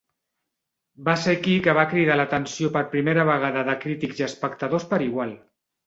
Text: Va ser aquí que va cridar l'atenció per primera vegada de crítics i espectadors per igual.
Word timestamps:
Va 1.09 1.15
ser 1.25 1.35
aquí 1.39 1.53
que 1.67 1.75
va 1.81 1.85
cridar 1.93 2.17
l'atenció 2.19 2.73
per 2.79 2.85
primera 2.97 3.29
vegada 3.33 3.67
de 3.71 3.79
crítics 3.87 4.25
i 4.27 4.31
espectadors 4.33 4.93
per 4.95 5.05
igual. 5.13 5.41